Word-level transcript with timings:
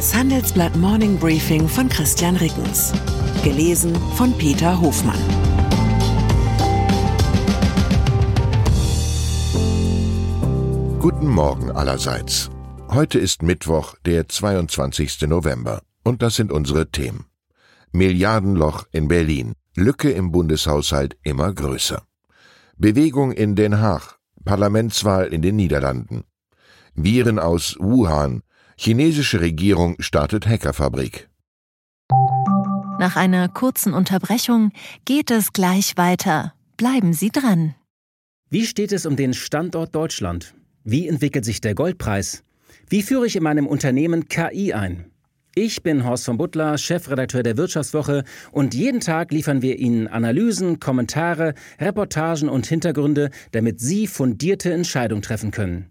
Das 0.00 0.14
Handelsblatt 0.14 0.74
Morning 0.76 1.18
Briefing 1.18 1.68
von 1.68 1.86
Christian 1.90 2.34
Rickens. 2.36 2.90
Gelesen 3.44 3.94
von 4.14 4.32
Peter 4.38 4.80
Hofmann. 4.80 5.20
Guten 11.00 11.28
Morgen 11.28 11.70
allerseits. 11.70 12.48
Heute 12.88 13.18
ist 13.18 13.42
Mittwoch, 13.42 13.94
der 14.06 14.26
22. 14.26 15.20
November. 15.28 15.82
Und 16.02 16.22
das 16.22 16.34
sind 16.34 16.50
unsere 16.50 16.90
Themen. 16.90 17.26
Milliardenloch 17.92 18.86
in 18.92 19.06
Berlin. 19.06 19.52
Lücke 19.76 20.10
im 20.10 20.32
Bundeshaushalt 20.32 21.18
immer 21.24 21.52
größer. 21.52 22.00
Bewegung 22.78 23.32
in 23.32 23.54
Den 23.54 23.82
Haag. 23.82 24.18
Parlamentswahl 24.46 25.26
in 25.26 25.42
den 25.42 25.56
Niederlanden. 25.56 26.24
Viren 26.94 27.38
aus 27.38 27.76
Wuhan. 27.78 28.40
Chinesische 28.82 29.42
Regierung 29.42 29.96
startet 29.98 30.46
Hackerfabrik. 30.46 31.28
Nach 32.98 33.14
einer 33.14 33.46
kurzen 33.50 33.92
Unterbrechung 33.92 34.72
geht 35.04 35.30
es 35.30 35.52
gleich 35.52 35.98
weiter. 35.98 36.54
Bleiben 36.78 37.12
Sie 37.12 37.28
dran. 37.28 37.74
Wie 38.48 38.64
steht 38.64 38.92
es 38.92 39.04
um 39.04 39.16
den 39.16 39.34
Standort 39.34 39.94
Deutschland? 39.94 40.54
Wie 40.82 41.08
entwickelt 41.08 41.44
sich 41.44 41.60
der 41.60 41.74
Goldpreis? 41.74 42.42
Wie 42.88 43.02
führe 43.02 43.26
ich 43.26 43.36
in 43.36 43.42
meinem 43.42 43.66
Unternehmen 43.66 44.28
KI 44.28 44.72
ein? 44.72 45.10
Ich 45.54 45.82
bin 45.82 46.06
Horst 46.06 46.24
von 46.24 46.38
Butler, 46.38 46.78
Chefredakteur 46.78 47.42
der 47.42 47.58
Wirtschaftswoche 47.58 48.24
und 48.50 48.72
jeden 48.72 49.00
Tag 49.00 49.30
liefern 49.30 49.60
wir 49.60 49.78
Ihnen 49.78 50.08
Analysen, 50.08 50.80
Kommentare, 50.80 51.52
Reportagen 51.78 52.48
und 52.48 52.66
Hintergründe, 52.66 53.28
damit 53.52 53.78
Sie 53.78 54.06
fundierte 54.06 54.72
Entscheidungen 54.72 55.20
treffen 55.20 55.50
können 55.50 55.90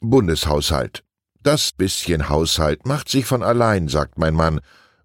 Bundeshaushalt. 0.00 1.02
Das 1.42 1.72
bisschen 1.72 2.28
Haushalt 2.28 2.86
macht 2.86 3.08
sich 3.08 3.26
von 3.26 3.42
allein, 3.42 3.88
sagt 3.88 4.16
mein 4.16 4.34
Mann. 4.34 4.60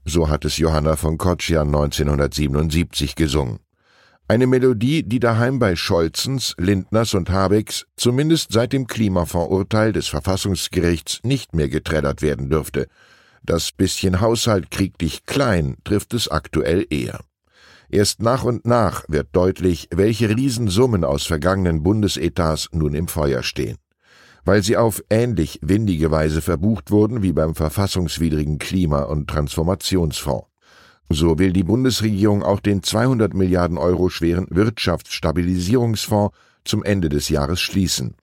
So 0.05 0.29
hat 0.29 0.45
es 0.45 0.57
Johanna 0.57 0.95
von 0.95 1.17
Kotschian 1.17 1.67
1977 1.67 3.15
gesungen. 3.15 3.59
Eine 4.27 4.45
Melodie, 4.45 5.01
die 5.03 5.19
daheim 5.19 5.57
bei 5.57 5.75
Scholzens, 5.75 6.53
Lindners 6.57 7.15
und 7.15 7.31
Habecks 7.31 7.85
zumindest 7.97 8.51
seit 8.51 8.71
dem 8.71 8.85
Klimafondsurteil 8.85 9.93
des 9.93 10.07
Verfassungsgerichts 10.07 11.21
nicht 11.23 11.55
mehr 11.55 11.69
geträllert 11.69 12.21
werden 12.21 12.49
dürfte. 12.49 12.87
Das 13.41 13.71
bisschen 13.71 14.21
Haushalt 14.21 14.69
krieg 14.69 14.97
dich 14.99 15.25
klein 15.25 15.75
trifft 15.83 16.13
es 16.13 16.27
aktuell 16.27 16.85
eher. 16.89 17.19
Erst 17.89 18.21
nach 18.21 18.43
und 18.43 18.65
nach 18.65 19.05
wird 19.07 19.29
deutlich, 19.33 19.87
welche 19.91 20.29
Riesensummen 20.29 21.03
aus 21.03 21.25
vergangenen 21.25 21.81
Bundesetats 21.83 22.69
nun 22.71 22.93
im 22.93 23.07
Feuer 23.07 23.43
stehen 23.43 23.77
weil 24.45 24.63
sie 24.63 24.77
auf 24.77 25.03
ähnlich 25.09 25.59
windige 25.61 26.11
Weise 26.11 26.41
verbucht 26.41 26.91
wurden 26.91 27.23
wie 27.23 27.33
beim 27.33 27.55
verfassungswidrigen 27.55 28.59
Klima- 28.59 29.03
und 29.03 29.29
Transformationsfonds. 29.29 30.47
So 31.09 31.37
will 31.37 31.53
die 31.53 31.63
Bundesregierung 31.63 32.43
auch 32.43 32.59
den 32.59 32.81
200 32.81 33.33
Milliarden 33.33 33.77
Euro 33.77 34.09
schweren 34.09 34.47
Wirtschaftsstabilisierungsfonds 34.49 36.35
zum 36.65 36.83
Ende 36.83 37.09
des 37.09 37.29
Jahres 37.29 37.59
schließen. 37.59 38.15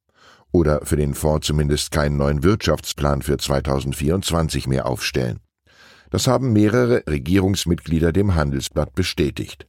Oder 0.53 0.85
für 0.85 0.97
den 0.97 1.15
Fonds 1.15 1.47
zumindest 1.47 1.93
keinen 1.93 2.17
neuen 2.17 2.43
Wirtschaftsplan 2.43 3.23
für 3.23 3.39
2024 3.39 4.67
mehr 4.67 4.87
aufstellen. 4.87 5.39
Das 6.11 6.27
haben 6.27 6.53
mehrere 6.53 7.05
Regierungsmitglieder 7.07 8.13
dem 8.13 8.35
Handelsblatt 8.35 8.95
bestätigt. 8.95 9.69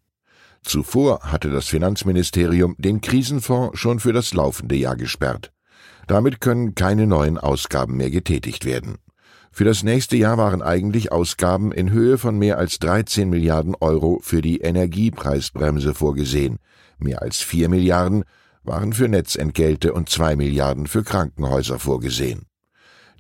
Zuvor 0.64 1.20
hatte 1.32 1.50
das 1.50 1.68
Finanzministerium 1.68 2.76
den 2.80 3.02
Krisenfonds 3.02 3.80
schon 3.80 4.00
für 4.00 4.14
das 4.14 4.34
laufende 4.34 4.76
Jahr 4.76 4.96
gesperrt. 4.96 5.52
Damit 6.12 6.42
können 6.42 6.76
keine 6.76 7.08
neuen 7.08 7.38
Ausgaben 7.38 7.96
mehr 7.96 8.12
getätigt 8.12 8.66
werden. 8.66 8.98
Für 9.50 9.64
das 9.64 9.82
nächste 9.82 10.18
Jahr 10.18 10.38
waren 10.38 10.62
eigentlich 10.62 11.10
Ausgaben 11.10 11.72
in 11.72 11.90
Höhe 11.90 12.18
von 12.18 12.38
mehr 12.38 12.58
als 12.58 12.80
13 12.80 13.30
Milliarden 13.30 13.76
Euro 13.80 14.20
für 14.22 14.42
die 14.42 14.58
Energiepreisbremse 14.58 15.94
vorgesehen. 15.94 16.58
Mehr 16.98 17.22
als 17.22 17.38
4 17.38 17.70
Milliarden 17.70 18.26
waren 18.66 18.92
für 18.92 19.08
Netzentgelte 19.08 19.94
und 19.94 20.10
2 20.10 20.36
Milliarden 20.36 20.88
für 20.88 21.06
Krankenhäuser 21.06 21.80
vorgesehen. 21.80 22.42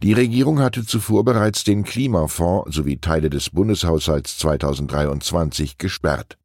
Die 0.04 0.12
Regierung 0.12 0.60
hatte 0.60 0.86
zuvor 0.86 1.24
bereits 1.24 1.64
den 1.64 1.86
Klimafonds 1.86 2.76
sowie 2.76 2.98
Teile 2.98 3.30
des 3.30 3.52
Bundeshaushalts 3.52 4.38
2023 4.40 5.78
gesperrt. 5.78 6.38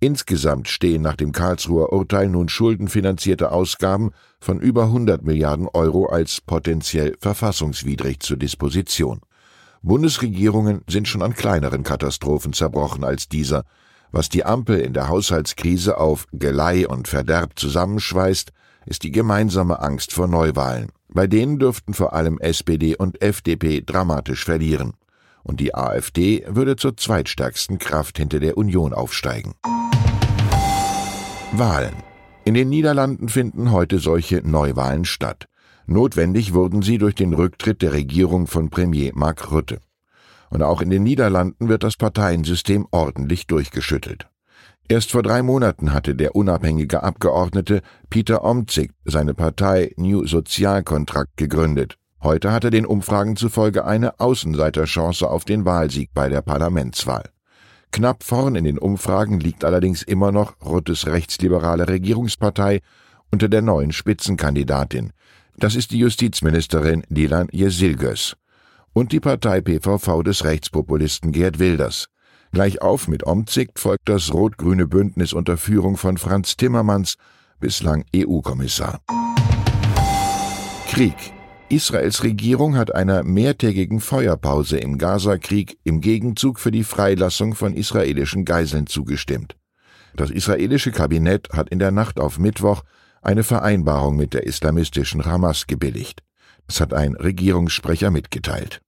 Insgesamt 0.00 0.68
stehen 0.68 1.02
nach 1.02 1.16
dem 1.16 1.32
Karlsruher 1.32 1.92
Urteil 1.92 2.28
nun 2.28 2.48
schuldenfinanzierte 2.48 3.50
Ausgaben 3.50 4.12
von 4.38 4.60
über 4.60 4.84
100 4.84 5.24
Milliarden 5.24 5.66
Euro 5.66 6.06
als 6.06 6.40
potenziell 6.40 7.16
verfassungswidrig 7.18 8.20
zur 8.20 8.36
Disposition. 8.36 9.20
Bundesregierungen 9.82 10.82
sind 10.88 11.08
schon 11.08 11.22
an 11.22 11.34
kleineren 11.34 11.82
Katastrophen 11.82 12.52
zerbrochen 12.52 13.02
als 13.02 13.28
dieser. 13.28 13.64
Was 14.12 14.28
die 14.28 14.44
Ampel 14.44 14.78
in 14.78 14.92
der 14.92 15.08
Haushaltskrise 15.08 15.98
auf 15.98 16.26
Gelei 16.32 16.86
und 16.86 17.08
Verderb 17.08 17.58
zusammenschweißt, 17.58 18.52
ist 18.86 19.02
die 19.02 19.10
gemeinsame 19.10 19.80
Angst 19.80 20.12
vor 20.12 20.28
Neuwahlen. 20.28 20.90
Bei 21.08 21.26
denen 21.26 21.58
dürften 21.58 21.92
vor 21.92 22.12
allem 22.12 22.38
SPD 22.38 22.96
und 22.96 23.20
FDP 23.20 23.82
dramatisch 23.84 24.44
verlieren. 24.44 24.92
Und 25.42 25.60
die 25.60 25.74
AfD 25.74 26.44
würde 26.46 26.76
zur 26.76 26.96
zweitstärksten 26.96 27.78
Kraft 27.78 28.18
hinter 28.18 28.40
der 28.40 28.56
Union 28.56 28.92
aufsteigen. 28.92 29.54
Wahlen. 31.52 31.94
In 32.44 32.54
den 32.54 32.68
Niederlanden 32.68 33.28
finden 33.28 33.72
heute 33.72 33.98
solche 33.98 34.46
Neuwahlen 34.46 35.06
statt. 35.06 35.48
Notwendig 35.86 36.52
wurden 36.52 36.82
sie 36.82 36.98
durch 36.98 37.14
den 37.14 37.32
Rücktritt 37.32 37.80
der 37.80 37.92
Regierung 37.92 38.46
von 38.46 38.68
Premier 38.68 39.12
Mark 39.14 39.50
Rutte. 39.50 39.80
Und 40.50 40.62
auch 40.62 40.82
in 40.82 40.90
den 40.90 41.02
Niederlanden 41.02 41.68
wird 41.68 41.82
das 41.84 41.96
Parteiensystem 41.96 42.86
ordentlich 42.90 43.46
durchgeschüttelt. 43.46 44.28
Erst 44.88 45.10
vor 45.10 45.22
drei 45.22 45.42
Monaten 45.42 45.92
hatte 45.92 46.14
der 46.14 46.36
unabhängige 46.36 47.02
Abgeordnete 47.02 47.80
Peter 48.10 48.44
Omtzigt 48.44 48.94
seine 49.04 49.32
Partei 49.34 49.92
New 49.96 50.26
Sozialkontrakt 50.26 51.36
gegründet. 51.36 51.96
Heute 52.22 52.52
hat 52.52 52.64
er 52.64 52.70
den 52.70 52.86
Umfragen 52.86 53.36
zufolge 53.36 53.84
eine 53.86 54.20
Außenseiterchance 54.20 55.28
auf 55.28 55.44
den 55.44 55.64
Wahlsieg 55.64 56.10
bei 56.12 56.28
der 56.28 56.42
Parlamentswahl. 56.42 57.24
Knapp 57.92 58.22
vorn 58.22 58.54
in 58.54 58.64
den 58.64 58.78
Umfragen 58.78 59.40
liegt 59.40 59.64
allerdings 59.64 60.02
immer 60.02 60.32
noch 60.32 60.54
Ruttes 60.64 61.06
rechtsliberale 61.06 61.88
Regierungspartei 61.88 62.80
unter 63.30 63.48
der 63.48 63.62
neuen 63.62 63.92
Spitzenkandidatin. 63.92 65.12
Das 65.56 65.74
ist 65.74 65.90
die 65.90 65.98
Justizministerin 65.98 67.02
Dilan 67.08 67.48
Yesilgös 67.52 68.36
und 68.92 69.12
die 69.12 69.20
Partei 69.20 69.60
PVV 69.60 70.22
des 70.22 70.44
Rechtspopulisten 70.44 71.32
Gerd 71.32 71.58
Wilders. 71.58 72.06
Gleich 72.52 72.80
auf 72.80 73.08
mit 73.08 73.26
Omzigt 73.26 73.78
folgt 73.78 74.08
das 74.08 74.32
rot-grüne 74.32 74.86
Bündnis 74.86 75.32
unter 75.32 75.56
Führung 75.56 75.96
von 75.96 76.16
Franz 76.16 76.56
Timmermans, 76.56 77.16
bislang 77.60 78.04
EU-Kommissar. 78.14 79.00
Krieg 80.88 81.16
Israels 81.70 82.22
Regierung 82.22 82.76
hat 82.76 82.94
einer 82.94 83.22
mehrtägigen 83.24 84.00
Feuerpause 84.00 84.78
im 84.78 84.96
Gazakrieg 84.96 85.78
im 85.84 86.00
Gegenzug 86.00 86.60
für 86.60 86.70
die 86.70 86.82
Freilassung 86.82 87.54
von 87.54 87.74
israelischen 87.74 88.46
Geiseln 88.46 88.86
zugestimmt. 88.86 89.54
Das 90.16 90.30
israelische 90.30 90.92
Kabinett 90.92 91.50
hat 91.52 91.68
in 91.68 91.78
der 91.78 91.90
Nacht 91.90 92.20
auf 92.20 92.38
Mittwoch 92.38 92.84
eine 93.20 93.44
Vereinbarung 93.44 94.16
mit 94.16 94.32
der 94.32 94.46
islamistischen 94.46 95.26
Hamas 95.26 95.66
gebilligt. 95.66 96.22
Das 96.66 96.80
hat 96.80 96.94
ein 96.94 97.14
Regierungssprecher 97.14 98.10
mitgeteilt. 98.10 98.80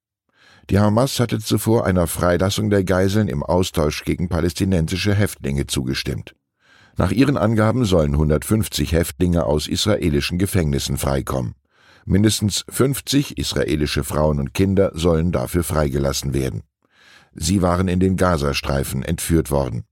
Die 0.70 0.78
Hamas 0.78 1.20
hatte 1.20 1.38
zuvor 1.38 1.84
einer 1.84 2.06
Freilassung 2.06 2.70
der 2.70 2.84
Geiseln 2.84 3.28
im 3.28 3.42
Austausch 3.42 4.04
gegen 4.04 4.30
palästinensische 4.30 5.14
Häftlinge 5.14 5.66
zugestimmt. 5.66 6.34
Nach 6.96 7.10
ihren 7.10 7.36
Angaben 7.36 7.84
sollen 7.84 8.12
150 8.12 8.92
Häftlinge 8.92 9.44
aus 9.44 9.68
israelischen 9.68 10.38
Gefängnissen 10.38 10.96
freikommen. 10.96 11.54
Mindestens 12.05 12.64
50 12.69 13.38
israelische 13.38 14.05
Frauen 14.05 14.41
und 14.41 14.55
Kinder 14.55 14.93
sollen 14.94 15.32
dafür 15.32 15.64
freigelassen 15.64 16.35
werden. 16.35 16.62
Sie 17.35 17.62
waren 17.62 17.88
in 17.88 18.00
den 18.00 18.17
Gazastreifen 18.17 19.02
entführt 19.02 19.50
worden. 19.50 19.85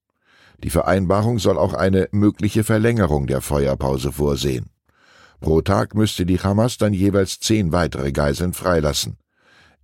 Die 0.64 0.70
Vereinbarung 0.70 1.38
soll 1.38 1.56
auch 1.56 1.74
eine 1.74 2.08
mögliche 2.10 2.64
Verlängerung 2.64 3.26
der 3.26 3.40
Feuerpause 3.40 4.10
vorsehen. 4.10 4.70
Pro 5.40 5.60
Tag 5.60 5.94
müsste 5.94 6.26
die 6.26 6.40
Hamas 6.40 6.78
dann 6.78 6.92
jeweils 6.92 7.38
zehn 7.38 7.70
weitere 7.70 8.10
Geiseln 8.10 8.54
freilassen. 8.54 9.18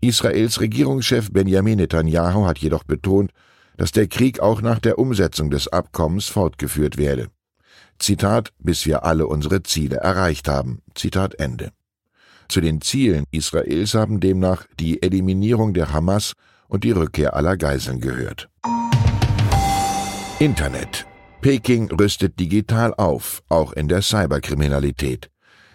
Israels 0.01 0.61
Regierungschef 0.61 1.31
Benjamin 1.31 1.79
Netanyahu 1.79 2.45
hat 2.47 2.59
jedoch 2.59 2.83
betont, 2.83 3.31
dass 3.77 3.93
der 3.93 4.09
Krieg 4.09 4.41
auch 4.41 4.63
nach 4.63 4.81
der 4.81 4.99
Umsetzung 4.99 5.51
des 5.51 5.69
Abkommens 5.69 6.27
fortgeführt 6.27 6.97
werde. 6.97 7.29
Zitat, 7.99 8.53
bis 8.59 8.87
wir 8.87 9.05
alle 9.05 9.27
unsere 9.27 9.63
Ziele 9.63 9.97
erreicht 9.97 10.49
haben. 10.49 10.83
Zitat 10.95 11.37
Ende. 11.37 11.71
Zu 12.49 12.61
den 12.61 12.81
Zielen 12.81 13.25
Israels 13.31 13.95
haben 13.95 14.21
demnach 14.21 14.67
die 14.79 15.03
Eliminierung 15.03 15.75
der 15.75 15.93
Hamas 15.93 16.33
und 16.69 16.85
die 16.85 16.93
Rückkehr 16.93 17.35
aller 17.35 17.57
Geiseln 17.57 18.01
gehört. 18.01 18.49
Internet. 20.39 21.07
Peking 21.41 21.91
rüstet 21.91 22.41
digital 22.41 22.95
auf, 22.95 23.43
auch 23.49 23.73
in 23.73 23.89
der 23.89 24.03
Cyberkriminalität. 24.03 25.31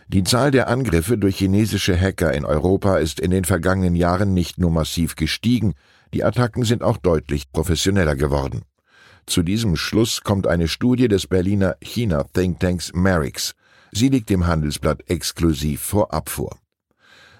Die 0.07 0.23
Zahl 0.23 0.49
der 0.49 0.67
Angriffe 0.67 1.19
durch 1.19 1.37
chinesische 1.37 1.95
Hacker 1.99 2.33
in 2.33 2.43
Europa 2.43 2.97
ist 2.97 3.19
in 3.19 3.29
den 3.29 3.45
vergangenen 3.45 3.95
Jahren 3.95 4.33
nicht 4.33 4.57
nur 4.57 4.71
massiv 4.71 5.15
gestiegen, 5.15 5.75
die 6.13 6.23
Attacken 6.23 6.63
sind 6.63 6.81
auch 6.81 6.97
deutlich 6.97 7.51
professioneller 7.51 8.15
geworden. 8.15 8.63
Zu 9.27 9.43
diesem 9.43 9.75
Schluss 9.75 10.21
kommt 10.21 10.47
eine 10.47 10.67
Studie 10.67 11.07
des 11.07 11.27
Berliner 11.27 11.75
China-Thinktanks 11.81 12.93
Merix. 12.95 13.53
Sie 13.91 14.09
liegt 14.09 14.29
dem 14.29 14.47
Handelsblatt 14.47 15.09
exklusiv 15.09 15.81
vorab 15.81 16.29
vor. 16.29 16.57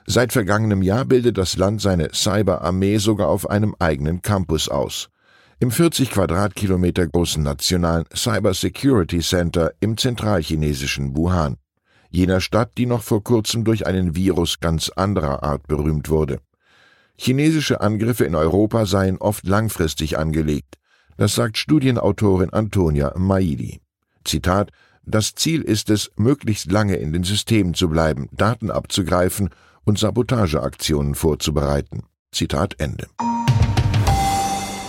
Seit 0.06 0.34
vergangenem 0.34 0.82
Jahr 0.82 1.06
bildet 1.06 1.38
das 1.38 1.56
Land 1.58 1.82
seine 1.82 2.10
Cyberarmee 2.14 2.98
sogar 2.98 3.28
auf 3.28 3.50
einem 3.50 3.76
eigenen 3.78 4.22
Campus 4.22 4.68
aus. 4.68 5.10
Im 5.60 5.72
40 5.72 6.12
Quadratkilometer 6.12 7.06
großen 7.08 7.44
nationalen 7.44 8.06
Cyber 8.16 8.54
Security 8.54 9.20
Center 9.20 9.74
im 9.82 9.98
zentralchinesischen 9.98 11.16
Wuhan, 11.16 11.58
jener 12.10 12.42
Stadt, 12.42 12.72
die 12.78 12.86
noch 12.86 13.04
vor 13.04 13.24
kurzem 13.24 13.64
durch 13.64 13.86
einen 13.86 14.16
Virus 14.16 14.60
ganz 14.60 14.90
anderer 14.90 15.44
Art 15.44 15.68
berühmt 15.68 16.10
wurde. 16.10 16.40
Chinesische 17.18 17.82
Angriffe 17.82 18.24
in 18.26 18.36
Europa 18.36 18.86
seien 18.86 19.18
oft 19.18 19.46
langfristig 19.46 20.18
angelegt. 20.18 20.78
Das 21.18 21.36
sagt 21.36 21.58
Studienautorin 21.58 22.52
Antonia 22.52 23.14
Maidi. 23.18 23.82
Zitat 24.24 24.72
Das 25.10 25.34
Ziel 25.34 25.64
ist 25.64 25.90
es, 25.90 26.12
möglichst 26.18 26.72
lange 26.72 26.96
in 26.98 27.12
den 27.12 27.24
Systemen 27.24 27.74
zu 27.74 27.90
bleiben, 27.90 28.30
Daten 28.32 28.70
abzugreifen 28.70 29.50
und 29.84 29.98
Sabotageaktionen 29.98 31.16
vorzubereiten. 31.16 32.04
Zitat 32.32 32.76
Ende. 32.78 33.08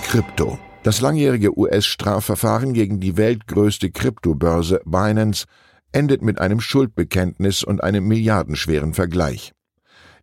Krypto. 0.02 0.58
Das 0.82 1.00
langjährige 1.00 1.58
US-Strafverfahren 1.58 2.74
gegen 2.74 3.00
die 3.00 3.16
weltgrößte 3.16 3.90
Kryptobörse 3.90 4.82
Binance 4.84 5.46
endet 5.90 6.20
mit 6.20 6.38
einem 6.38 6.60
Schuldbekenntnis 6.60 7.64
und 7.64 7.82
einem 7.82 8.06
milliardenschweren 8.06 8.92
Vergleich. 8.92 9.52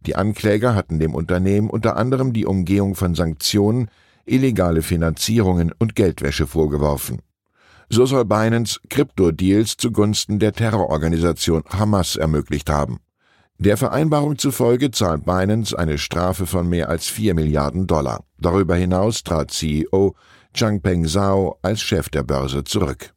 Die 0.06 0.16
Ankläger 0.16 0.76
hatten 0.76 1.00
dem 1.00 1.16
Unternehmen 1.16 1.72
unter 1.72 1.98
anderem 1.98 2.34
die 2.34 2.46
Umgehung 2.46 2.94
von 2.94 3.16
Sanktionen, 3.16 3.90
illegale 4.26 4.84
Finanzierungen 4.84 5.72
und 5.76 5.96
Geldwäsche 5.96 6.46
vorgeworfen. 6.46 7.24
So 7.90 8.06
soll 8.06 8.26
Binance 8.26 8.80
Krypto-Deals 8.90 9.78
zugunsten 9.78 10.40
der 10.40 10.54
Terrororganisation 10.54 11.64
Hamas 11.70 12.16
ermöglicht 12.16 12.70
haben. 12.70 13.00
Der 13.60 13.78
Vereinbarung 13.78 14.38
zufolge 14.38 14.92
zahlt 14.92 15.26
Binance 15.26 15.78
eine 15.78 15.98
Strafe 15.98 16.46
von 16.46 16.70
mehr 16.70 16.90
als 16.90 17.08
4 17.08 17.34
Milliarden 17.34 17.88
Dollar. 17.88 18.24
Darüber 18.38 18.76
hinaus 18.76 19.24
trat 19.24 19.52
CEO 19.52 20.16
Changpeng 20.54 21.06
Zhao 21.06 21.58
als 21.62 21.82
Chef 21.82 22.10
der 22.10 22.24
Börse 22.24 22.64
zurück. 22.64 23.14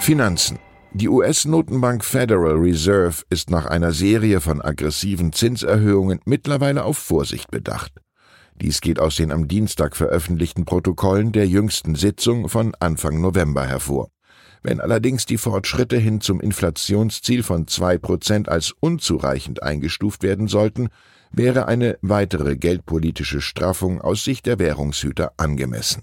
Finanzen 0.00 0.58
die 0.96 1.10
US-Notenbank 1.10 2.02
Federal 2.02 2.54
Reserve 2.54 3.22
ist 3.28 3.50
nach 3.50 3.66
einer 3.66 3.92
Serie 3.92 4.40
von 4.40 4.62
aggressiven 4.62 5.30
Zinserhöhungen 5.30 6.20
mittlerweile 6.24 6.84
auf 6.84 6.96
Vorsicht 6.96 7.50
bedacht. 7.50 7.92
Dies 8.60 8.80
geht 8.80 8.98
aus 8.98 9.16
den 9.16 9.32
am 9.32 9.48
Dienstag 9.48 9.96
veröffentlichten 9.96 10.64
Protokollen 10.64 11.32
der 11.32 11.46
jüngsten 11.46 11.94
Sitzung 11.94 12.48
von 12.48 12.74
Anfang 12.80 13.20
November 13.20 13.66
hervor. 13.66 14.08
Wenn 14.62 14.80
allerdings 14.80 15.26
die 15.26 15.36
Fortschritte 15.36 15.98
hin 15.98 16.20
zum 16.20 16.40
Inflationsziel 16.40 17.42
von 17.42 17.68
zwei 17.68 17.98
Prozent 17.98 18.48
als 18.48 18.72
unzureichend 18.80 19.62
eingestuft 19.62 20.22
werden 20.22 20.48
sollten, 20.48 20.88
wäre 21.30 21.66
eine 21.66 21.98
weitere 22.00 22.56
geldpolitische 22.56 23.40
Straffung 23.40 24.00
aus 24.00 24.24
Sicht 24.24 24.46
der 24.46 24.58
Währungshüter 24.58 25.32
angemessen. 25.36 26.02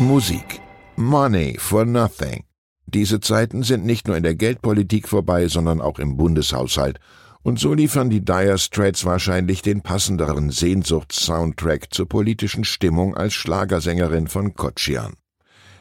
Musik 0.00 0.60
Money 0.96 1.56
for 1.58 1.84
Nothing 1.84 2.46
diese 2.88 3.18
Zeiten 3.18 3.64
sind 3.64 3.84
nicht 3.84 4.06
nur 4.06 4.16
in 4.16 4.22
der 4.22 4.36
Geldpolitik 4.36 5.08
vorbei, 5.08 5.48
sondern 5.48 5.80
auch 5.80 5.98
im 5.98 6.16
Bundeshaushalt. 6.16 7.00
Und 7.46 7.60
so 7.60 7.74
liefern 7.74 8.10
die 8.10 8.24
Dire 8.24 8.58
Straits 8.58 9.04
wahrscheinlich 9.04 9.62
den 9.62 9.80
passenderen 9.80 10.50
Sehnsuchts-Soundtrack 10.50 11.94
zur 11.94 12.08
politischen 12.08 12.64
Stimmung 12.64 13.16
als 13.16 13.34
Schlagersängerin 13.34 14.26
von 14.26 14.54
Kotschian. 14.54 15.14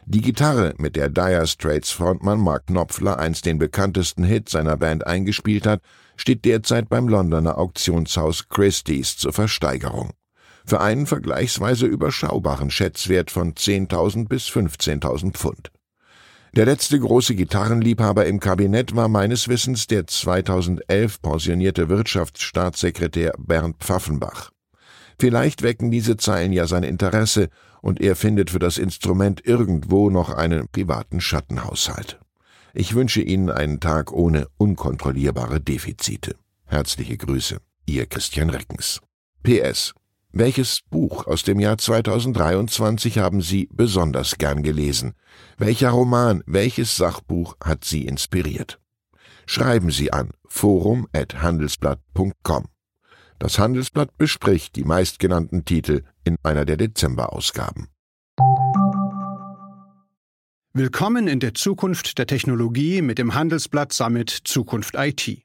Die 0.06 0.22
Gitarre, 0.22 0.76
mit 0.78 0.96
der 0.96 1.10
Dire 1.10 1.48
Straits 1.48 1.90
Frontmann 1.90 2.40
Mark 2.40 2.68
Knopfler 2.68 3.18
einst 3.18 3.48
den 3.48 3.58
bekanntesten 3.58 4.24
Hit 4.24 4.48
seiner 4.48 4.78
Band 4.78 5.08
eingespielt 5.08 5.66
hat, 5.66 5.82
steht 6.16 6.46
derzeit 6.46 6.88
beim 6.88 7.08
Londoner 7.08 7.58
Auktionshaus 7.58 8.48
Christie's 8.48 9.18
zur 9.18 9.34
Versteigerung. 9.34 10.12
Für 10.68 10.82
einen 10.82 11.08
vergleichsweise 11.08 11.88
überschaubaren 11.88 12.70
Schätzwert 12.70 13.32
von 13.32 13.56
10.000 13.56 14.28
bis 14.28 14.50
15.000 14.50 15.32
Pfund. 15.32 15.72
Der 16.56 16.66
letzte 16.66 16.98
große 16.98 17.36
Gitarrenliebhaber 17.36 18.26
im 18.28 18.40
Kabinett 18.40 18.96
war 18.96 19.10
meines 19.10 19.50
Wissens 19.50 19.88
der 19.88 20.08
2011 20.08 21.22
pensionierte 21.22 21.90
Wirtschaftsstaatssekretär 21.90 23.34
Bernd 23.38 23.76
Pfaffenbach. 23.84 24.52
Vielleicht 25.20 25.64
wecken 25.64 25.92
diese 25.92 26.16
Zeilen 26.16 26.54
ja 26.54 26.66
sein 26.66 26.84
Interesse 26.84 27.50
und 27.82 28.00
er 28.00 28.16
findet 28.16 28.52
für 28.52 28.60
das 28.60 28.78
Instrument 28.78 29.46
irgendwo 29.46 30.10
noch 30.10 30.30
einen 30.30 30.70
privaten 30.70 31.20
Schattenhaushalt. 31.20 32.22
Ich 32.74 32.96
wünsche 32.96 33.22
Ihnen 33.22 33.50
einen 33.50 33.82
Tag 33.82 34.14
ohne 34.14 34.48
unkontrollierbare 34.56 35.60
Defizite. 35.60 36.36
Herzliche 36.64 37.18
Grüße, 37.18 37.58
Ihr 37.86 38.06
Christian 38.06 38.50
Reckens. 38.50 39.02
PS 39.44 39.94
welches 40.36 40.82
Buch 40.90 41.28
aus 41.28 41.44
dem 41.44 41.62
Jahr 41.62 41.78
2023 41.78 43.20
haben 43.20 43.42
Sie 43.42 43.70
besonders 43.72 44.38
gern 44.38 44.64
gelesen? 44.64 45.14
Welcher 45.58 45.92
Roman, 45.92 46.44
welches 46.46 46.98
Sachbuch 46.98 47.56
hat 47.64 47.86
Sie 47.86 48.06
inspiriert? 48.06 48.82
Schreiben 49.46 49.92
Sie 49.92 50.12
an 50.12 50.32
forum@handelsblatt.com. 50.46 52.66
Das 53.40 53.60
Handelsblatt 53.60 54.18
bespricht 54.18 54.76
die 54.76 54.84
meistgenannten 54.84 55.64
Titel 55.64 56.04
in 56.26 56.36
einer 56.44 56.66
der 56.66 56.76
Dezemberausgaben. 56.78 57.88
Willkommen 60.74 61.30
in 61.30 61.40
der 61.40 61.54
Zukunft 61.54 62.18
der 62.18 62.28
Technologie 62.28 63.02
mit 63.02 63.20
dem 63.20 63.36
Handelsblatt 63.36 63.94
Summit 63.94 64.42
Zukunft 64.44 64.96
IT. 64.98 65.45